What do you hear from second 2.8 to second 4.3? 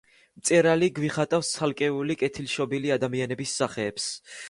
ადამიანების სახეებს.